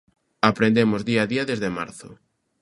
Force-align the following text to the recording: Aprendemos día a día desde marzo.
Aprendemos 0.49 1.01
día 1.09 1.21
a 1.25 1.29
día 1.31 1.43
desde 1.51 1.69
marzo. 1.79 2.09